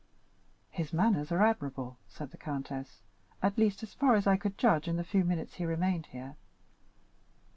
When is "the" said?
2.31-2.37, 4.97-5.03